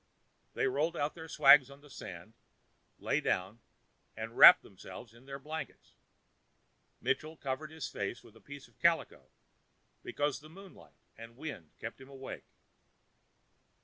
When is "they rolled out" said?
0.55-1.13